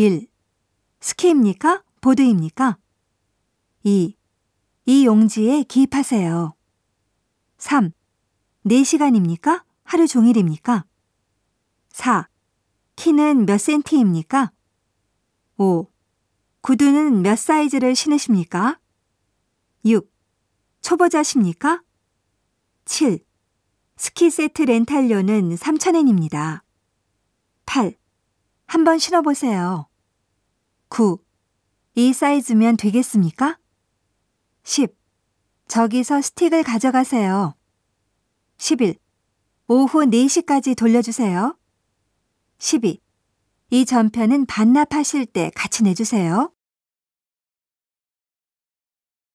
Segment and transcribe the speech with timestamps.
[0.00, 0.26] 1.
[1.00, 1.84] 스키입니까?
[2.00, 2.78] 보드입니까?
[3.82, 4.16] 2.
[4.86, 6.54] 이 용지에 기입하세요.
[7.58, 7.92] 3.
[8.64, 9.62] 4시간입니까?
[9.84, 10.86] 하루 종일입니까?
[11.90, 12.30] 4.
[12.96, 14.52] 키는 몇 센티입니까?
[15.58, 15.86] 5.
[16.62, 18.80] 구두는 몇 사이즈를 신으십니까?
[19.84, 20.10] 6.
[20.80, 21.82] 초보자십니까?
[22.86, 23.18] 7.
[23.98, 26.62] 스키 세트 렌탈료는 3,000엔입니다.
[27.66, 27.98] 8.
[28.64, 29.89] 한번 신어보세요.
[30.90, 31.18] 9.
[31.94, 33.58] 이 사이즈면 되겠습니까?
[34.64, 34.92] 10.
[35.68, 37.54] 저기서 스틱을 가져가세요.
[38.58, 38.96] 11.
[39.68, 41.56] 오후 4시까지 돌려주세요.
[42.58, 43.00] 12.
[43.70, 46.52] 이 전편은 반납하실 때 같이 내주세요.